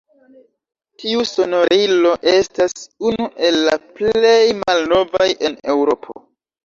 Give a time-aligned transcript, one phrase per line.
[1.01, 2.73] Tiu sonorilo estas
[3.11, 6.19] unu el la plej malnovaj en Eŭropo.